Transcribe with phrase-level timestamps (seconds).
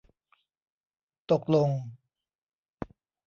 [1.31, 1.69] ตกลง